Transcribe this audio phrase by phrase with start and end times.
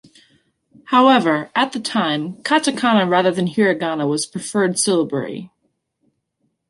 [0.85, 5.51] However, at the time, katakana rather than hiragana was the preferred syllabary.